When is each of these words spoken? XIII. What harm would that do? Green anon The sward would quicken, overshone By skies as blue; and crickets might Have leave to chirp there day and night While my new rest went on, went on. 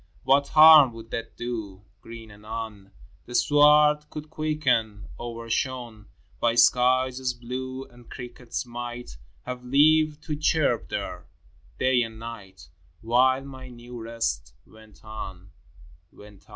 XIII. 0.01 0.19
What 0.23 0.47
harm 0.47 0.93
would 0.93 1.11
that 1.11 1.37
do? 1.37 1.85
Green 2.01 2.31
anon 2.31 2.89
The 3.27 3.35
sward 3.35 4.07
would 4.15 4.31
quicken, 4.31 5.07
overshone 5.19 6.07
By 6.39 6.55
skies 6.55 7.19
as 7.19 7.35
blue; 7.35 7.85
and 7.85 8.09
crickets 8.09 8.65
might 8.65 9.17
Have 9.43 9.63
leave 9.63 10.19
to 10.21 10.35
chirp 10.35 10.89
there 10.89 11.27
day 11.77 12.01
and 12.01 12.17
night 12.17 12.69
While 13.01 13.41
my 13.45 13.69
new 13.69 14.01
rest 14.01 14.55
went 14.65 15.05
on, 15.05 15.51
went 16.11 16.49
on. 16.49 16.49